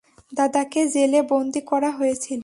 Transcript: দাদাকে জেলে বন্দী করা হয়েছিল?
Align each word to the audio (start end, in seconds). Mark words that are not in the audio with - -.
দাদাকে 0.31 0.81
জেলে 0.87 1.19
বন্দী 1.23 1.61
করা 1.61 1.89
হয়েছিল? 1.91 2.39